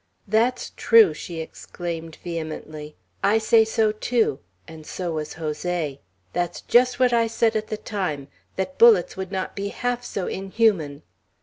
[0.27, 2.95] "That's true." she exclaimed vehemently.
[3.23, 5.99] "I say so too; and so was Jose.
[6.33, 10.25] That's just what I said at the time, that bullets would not be half so
[10.25, 11.03] inhuman!"